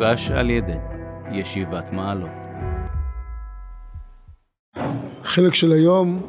הוגש 0.00 0.30
על 0.30 0.50
ידי 0.50 0.78
ישיבת 1.32 1.92
מעלות. 1.92 2.30
החלק 5.22 5.54
של 5.54 5.72
היום 5.72 6.26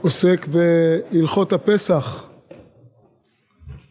עוסק 0.00 0.46
בהלכות 0.46 1.52
הפסח. 1.52 2.26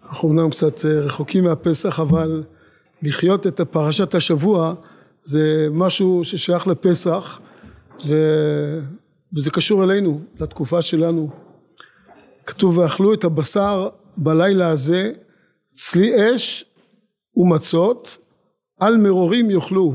אנחנו 0.04 0.30
אומנם 0.30 0.50
קצת 0.50 0.86
רחוקים 0.86 1.44
מהפסח, 1.44 2.00
אבל 2.00 2.44
לחיות 3.02 3.48
את 3.48 3.62
פרשת 3.62 4.16
השבוע 4.16 4.74
זה 5.24 5.68
משהו 5.72 6.24
ששייך 6.24 6.68
לפסח, 6.68 7.40
ו... 8.08 8.14
וזה 9.36 9.52
קשור 9.52 9.84
אלינו, 9.84 10.22
לתקופה 10.40 10.82
שלנו. 10.82 11.30
כתוב 12.46 12.78
ואכלו 12.78 13.14
את 13.14 13.24
הבשר 13.24 13.90
בלילה 14.18 14.70
הזה, 14.70 15.12
צלי 15.68 16.36
אש 16.36 16.66
ומצות, 17.38 18.18
על 18.80 18.98
מרורים 18.98 19.50
יאכלו. 19.50 19.94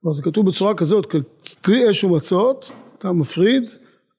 כלומר 0.00 0.14
זה 0.14 0.22
כתוב 0.22 0.46
בצורה 0.46 0.74
כזאת, 0.74 1.14
צלי 1.40 1.90
אש 1.90 2.04
ומצות, 2.04 2.72
אתה 2.98 3.12
מפריד, 3.12 3.70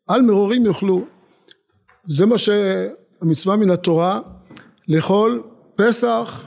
על 0.08 0.22
מרורים 0.22 0.66
יאכלו. 0.66 1.02
זה 2.08 2.26
מה 2.26 2.36
שהמצווה 2.38 3.56
מן 3.56 3.70
התורה, 3.70 4.20
לאכול 4.88 5.44
פסח, 5.76 6.46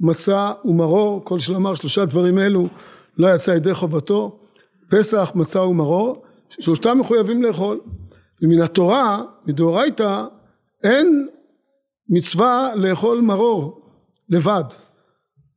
מצה 0.00 0.52
ומרור, 0.64 1.24
כל 1.24 1.38
שלמר 1.38 1.74
שלושה 1.74 2.04
דברים 2.04 2.38
אלו 2.38 2.68
לא 3.16 3.34
יצא 3.34 3.50
ידי 3.50 3.74
חובתו, 3.74 4.38
פסח, 4.90 5.32
מצה 5.34 5.62
ומרור, 5.62 6.22
שלושתם 6.48 6.98
מחויבים 7.00 7.42
לאכול. 7.42 7.80
ומן 8.42 8.60
התורה, 8.60 9.22
מדאורייתא, 9.46 10.24
אין 10.84 11.28
מצווה 12.08 12.72
לאכול 12.74 13.20
מרור 13.20 13.80
לבד. 14.28 14.64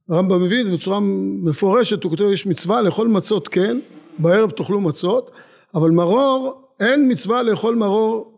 הרמב"ם 0.10 0.44
מביא 0.44 0.62
את 0.62 0.66
זה 0.66 0.72
בצורה 0.72 1.00
מפורשת, 1.44 2.04
הוא 2.04 2.10
כותב 2.10 2.24
יש 2.24 2.46
מצווה 2.46 2.82
לאכול 2.82 3.08
מצות 3.08 3.48
כן, 3.48 3.80
בערב 4.20 4.50
תאכלו 4.50 4.82
מצות, 4.82 5.32
אבל 5.76 5.92
מרור, 5.92 6.62
אין 6.80 7.12
מצווה 7.12 7.44
לאכול 7.44 7.76
מרור, 7.76 8.34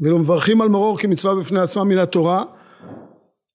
ולא 0.00 0.18
מברכים 0.18 0.60
על 0.60 0.68
מרור 0.68 0.98
כמצווה 0.98 1.34
בפני 1.34 1.60
עצמה 1.60 1.84
מן 1.84 1.98
התורה, 1.98 2.44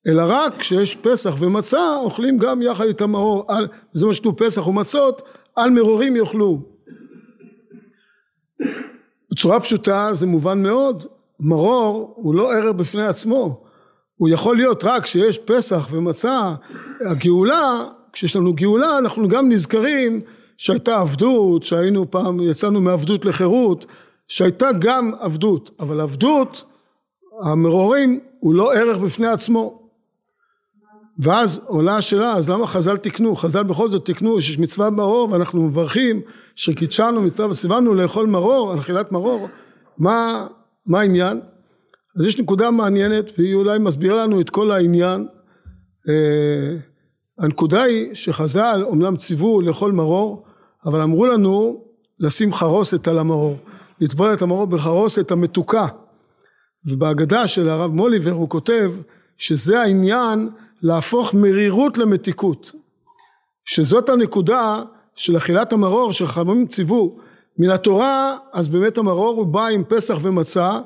אלא 0.07 0.23
רק 0.27 0.57
כשיש 0.57 0.95
פסח 0.95 1.35
ומצה, 1.39 1.97
אוכלים 1.97 2.37
גם 2.37 2.61
יחד 2.61 2.85
את 2.85 3.01
המרור, 3.01 3.45
על, 3.47 3.67
זה 3.93 4.05
מה 4.05 4.13
שכתוב 4.13 4.35
פסח 4.37 4.67
ומצות, 4.67 5.21
על 5.55 5.69
מרורים 5.69 6.15
יאכלו. 6.15 6.59
בצורה 9.31 9.59
פשוטה 9.59 10.09
זה 10.13 10.27
מובן 10.27 10.63
מאוד, 10.63 11.03
מרור 11.39 12.13
הוא 12.15 12.35
לא 12.35 12.53
ערב 12.53 12.77
בפני 12.77 13.05
עצמו, 13.05 13.63
הוא 14.21 14.29
יכול 14.29 14.55
להיות 14.55 14.83
רק 14.83 15.03
כשיש 15.03 15.39
פסח 15.39 15.87
ומצה, 15.91 16.53
הגאולה, 17.05 17.85
כשיש 18.13 18.35
לנו 18.35 18.53
גאולה 18.53 18.97
אנחנו 18.97 19.27
גם 19.27 19.49
נזכרים 19.49 20.21
שהייתה 20.57 20.99
עבדות, 20.99 21.63
שהיינו 21.63 22.11
פעם, 22.11 22.39
יצאנו 22.39 22.81
מעבדות 22.81 23.25
לחירות, 23.25 23.85
שהייתה 24.27 24.69
גם 24.79 25.11
עבדות, 25.19 25.71
אבל 25.79 26.01
עבדות, 26.01 26.63
המרורים 27.43 28.19
הוא 28.39 28.55
לא 28.55 28.73
ערך 28.73 28.97
בפני 28.97 29.27
עצמו. 29.27 29.89
ואז 31.19 31.61
עולה 31.65 31.97
השאלה, 31.97 32.33
אז 32.33 32.49
למה 32.49 32.67
חז"ל 32.67 32.97
תיקנו? 32.97 33.35
חז"ל 33.35 33.63
בכל 33.63 33.89
זאת 33.89 34.05
תיקנו 34.05 34.41
שיש 34.41 34.59
מצווה 34.59 34.89
מרור 34.89 35.31
ואנחנו 35.31 35.63
מברכים 35.63 36.21
שקידשנו 36.55 37.21
מצווה 37.21 37.49
וסיוונו 37.49 37.95
לאכול 37.95 38.27
מרור, 38.27 38.71
על 38.71 38.79
אכילת 38.79 39.11
מרור, 39.11 39.47
מה, 39.97 40.47
מה 40.85 40.99
העניין? 40.99 41.41
אז 42.17 42.25
יש 42.25 42.39
נקודה 42.39 42.71
מעניינת 42.71 43.31
והיא 43.37 43.55
אולי 43.55 43.79
מסבירה 43.79 44.23
לנו 44.23 44.41
את 44.41 44.49
כל 44.49 44.71
העניין. 44.71 45.27
אה, 46.09 46.75
הנקודה 47.39 47.83
היא 47.83 48.15
שחז"ל 48.15 48.83
אומנם 48.83 49.15
ציוו 49.15 49.61
לאכול 49.61 49.91
מרור, 49.91 50.43
אבל 50.85 51.01
אמרו 51.01 51.25
לנו 51.25 51.83
לשים 52.19 52.53
חרוסת 52.53 53.07
על 53.07 53.19
המרור, 53.19 53.57
לטבול 54.01 54.33
את 54.33 54.41
המרור 54.41 54.65
בחרוסת 54.65 55.31
המתוקה. 55.31 55.87
ובהגדה 56.85 57.47
של 57.47 57.69
הרב 57.69 57.91
מוליבר 57.91 58.31
הוא 58.31 58.49
כותב 58.49 58.91
שזה 59.37 59.81
העניין 59.81 60.49
להפוך 60.81 61.33
מרירות 61.33 61.97
למתיקות. 61.97 62.71
שזאת 63.65 64.09
הנקודה 64.09 64.83
של 65.15 65.37
אכילת 65.37 65.73
המרור 65.73 66.13
שחכמים 66.13 66.67
ציוו 66.67 67.17
מן 67.57 67.69
התורה 67.69 68.37
אז 68.53 68.69
באמת 68.69 68.97
המרור 68.97 69.37
הוא 69.37 69.45
בא 69.45 69.67
עם 69.67 69.83
פסח 69.83 70.17
ומצה 70.21 70.79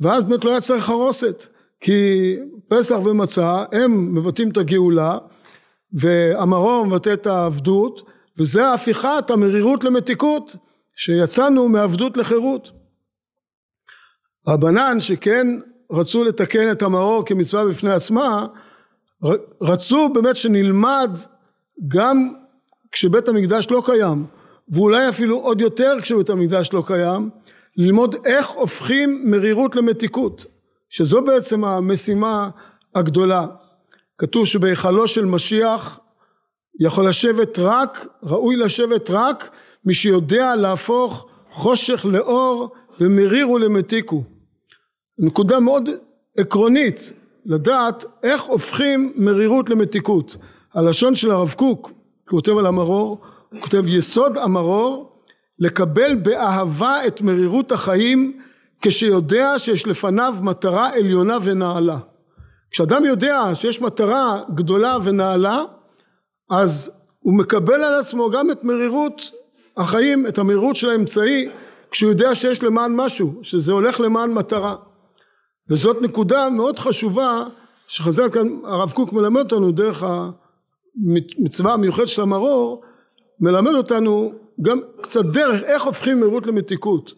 ואז 0.00 0.24
באמת 0.24 0.44
לא 0.44 0.50
היה 0.50 0.60
צריך 0.60 0.84
חרוסת 0.84 1.46
כי 1.80 2.36
פסח 2.68 2.96
ומצה 3.04 3.64
הם 3.72 4.14
מבטאים 4.14 4.50
את 4.50 4.56
הגאולה 4.56 5.18
והמרור 5.92 6.86
מבטא 6.86 7.12
את 7.12 7.26
העבדות 7.26 8.10
וזה 8.38 8.66
ההפיכת 8.66 9.30
המרירות 9.30 9.84
למתיקות 9.84 10.56
שיצאנו 10.96 11.68
מעבדות 11.68 12.16
לחירות. 12.16 12.70
רבנן 14.48 15.00
שכן 15.00 15.46
רצו 15.92 16.24
לתקן 16.24 16.70
את 16.70 16.82
המרור 16.82 17.26
כמצווה 17.26 17.66
בפני 17.66 17.92
עצמה 17.92 18.46
רצו 19.62 20.08
באמת 20.08 20.36
שנלמד 20.36 21.10
גם 21.88 22.32
כשבית 22.92 23.28
המקדש 23.28 23.66
לא 23.70 23.82
קיים 23.86 24.26
ואולי 24.68 25.08
אפילו 25.08 25.38
עוד 25.38 25.60
יותר 25.60 25.96
כשבית 26.02 26.30
המקדש 26.30 26.72
לא 26.72 26.82
קיים 26.86 27.30
ללמוד 27.76 28.16
איך 28.24 28.48
הופכים 28.48 29.22
מרירות 29.30 29.76
למתיקות 29.76 30.46
שזו 30.88 31.22
בעצם 31.22 31.64
המשימה 31.64 32.50
הגדולה. 32.94 33.46
כתוב 34.18 34.46
שבהיכלו 34.46 35.08
של 35.08 35.24
משיח 35.24 36.00
יכול 36.80 37.08
לשבת 37.08 37.58
רק 37.58 38.06
ראוי 38.22 38.56
לשבת 38.56 39.10
רק 39.10 39.50
מי 39.84 39.94
שיודע 39.94 40.56
להפוך 40.56 41.26
חושך 41.50 42.06
לאור 42.06 42.68
ומרירו 43.00 43.58
למתיקו. 43.58 44.24
נקודה 45.18 45.60
מאוד 45.60 45.88
עקרונית 46.38 47.12
לדעת 47.44 48.04
איך 48.22 48.42
הופכים 48.42 49.12
מרירות 49.16 49.70
למתיקות. 49.70 50.36
הלשון 50.74 51.14
של 51.14 51.30
הרב 51.30 51.54
קוק 51.56 51.90
כותב 52.28 52.58
על 52.58 52.66
המרור 52.66 53.18
הוא 53.52 53.60
כותב 53.60 53.86
יסוד 53.86 54.38
המרור 54.38 55.09
לקבל 55.60 56.14
באהבה 56.14 57.06
את 57.06 57.20
מרירות 57.20 57.72
החיים 57.72 58.40
כשיודע 58.82 59.58
שיש 59.58 59.86
לפניו 59.86 60.34
מטרה 60.42 60.90
עליונה 60.94 61.38
ונעלה. 61.42 61.98
כשאדם 62.70 63.04
יודע 63.04 63.54
שיש 63.54 63.80
מטרה 63.80 64.42
גדולה 64.54 64.96
ונעלה 65.04 65.64
אז 66.50 66.90
הוא 67.18 67.34
מקבל 67.34 67.84
על 67.84 68.00
עצמו 68.00 68.30
גם 68.30 68.50
את 68.50 68.64
מרירות 68.64 69.30
החיים 69.76 70.26
את 70.26 70.38
המרירות 70.38 70.76
של 70.76 70.90
האמצעי 70.90 71.48
כשהוא 71.90 72.10
יודע 72.10 72.34
שיש 72.34 72.62
למען 72.62 72.92
משהו 72.96 73.40
שזה 73.42 73.72
הולך 73.72 74.00
למען 74.00 74.32
מטרה. 74.32 74.76
וזאת 75.70 76.02
נקודה 76.02 76.48
מאוד 76.50 76.78
חשובה 76.78 77.44
שחז"ל 77.86 78.30
כאן 78.30 78.46
הרב 78.64 78.90
קוק 78.90 79.12
מלמד 79.12 79.40
אותנו 79.40 79.72
דרך 79.72 80.02
המצווה 80.02 81.72
המיוחדת 81.72 82.08
של 82.08 82.22
המרור 82.22 82.82
מלמד 83.40 83.74
אותנו 83.74 84.32
גם 84.62 84.80
קצת 85.02 85.24
דרך 85.24 85.62
איך 85.62 85.82
הופכים 85.82 86.20
מרירות 86.20 86.46
למתיקות. 86.46 87.12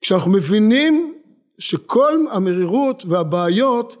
כשאנחנו 0.00 0.30
מבינים 0.30 1.14
שכל 1.58 2.14
המרירות 2.30 3.02
והבעיות 3.06 3.96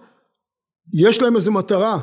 יש 0.94 1.22
להם 1.22 1.36
איזה 1.36 1.50
מטרה. 1.50 1.98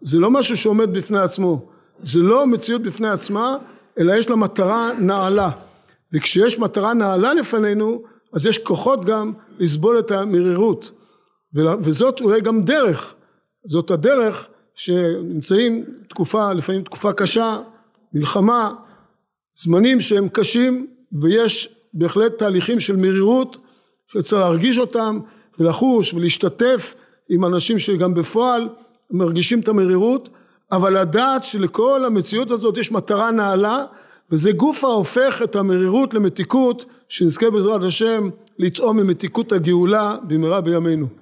זה 0.00 0.18
לא 0.18 0.30
משהו 0.30 0.56
שעומד 0.56 0.92
בפני 0.92 1.18
עצמו. 1.18 1.68
זה 1.98 2.22
לא 2.22 2.46
מציאות 2.46 2.82
בפני 2.82 3.08
עצמה 3.08 3.56
אלא 3.98 4.12
יש 4.12 4.30
לה 4.30 4.36
מטרה 4.36 4.90
נעלה. 4.98 5.50
וכשיש 6.12 6.58
מטרה 6.58 6.94
נעלה 6.94 7.34
לפנינו 7.34 8.02
אז 8.32 8.46
יש 8.46 8.58
כוחות 8.58 9.04
גם 9.04 9.32
לסבול 9.58 9.98
את 9.98 10.10
המרירות. 10.10 10.90
וזאת 11.82 12.20
אולי 12.20 12.40
גם 12.40 12.62
דרך, 12.62 13.14
זאת 13.66 13.90
הדרך 13.90 14.48
שנמצאים 14.74 15.84
תקופה, 16.08 16.52
לפעמים 16.52 16.82
תקופה 16.82 17.12
קשה, 17.12 17.60
מלחמה, 18.12 18.72
זמנים 19.54 20.00
שהם 20.00 20.28
קשים 20.28 20.86
ויש 21.12 21.68
בהחלט 21.94 22.38
תהליכים 22.38 22.80
של 22.80 22.96
מרירות 22.96 23.56
שצריך 24.08 24.42
להרגיש 24.42 24.78
אותם 24.78 25.18
ולחוש 25.58 26.14
ולהשתתף 26.14 26.94
עם 27.28 27.44
אנשים 27.44 27.78
שגם 27.78 28.14
בפועל 28.14 28.68
מרגישים 29.10 29.60
את 29.60 29.68
המרירות 29.68 30.28
אבל 30.72 31.00
לדעת 31.00 31.44
שלכל 31.44 32.04
המציאות 32.04 32.50
הזאת 32.50 32.76
יש 32.76 32.92
מטרה 32.92 33.30
נעלה 33.30 33.84
וזה 34.30 34.52
גוף 34.52 34.84
ההופך 34.84 35.40
את 35.44 35.56
המרירות 35.56 36.14
למתיקות 36.14 36.84
שנזכה 37.08 37.50
בעזרת 37.50 37.82
השם 37.82 38.28
לטעום 38.58 38.96
ממתיקות 38.96 39.52
הגאולה 39.52 40.16
במהרה 40.22 40.60
בימינו. 40.60 41.21